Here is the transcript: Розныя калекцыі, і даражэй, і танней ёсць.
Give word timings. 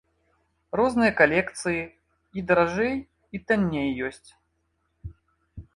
Розныя 0.79 1.11
калекцыі, 1.19 1.81
і 2.41 2.47
даражэй, 2.49 2.95
і 3.37 3.45
танней 3.51 3.89
ёсць. 4.09 4.29